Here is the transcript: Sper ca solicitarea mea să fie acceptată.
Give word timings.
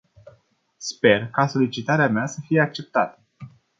Sper 0.77 1.29
ca 1.29 1.47
solicitarea 1.47 2.07
mea 2.09 2.25
să 2.27 2.39
fie 2.41 2.61
acceptată. 2.61 3.23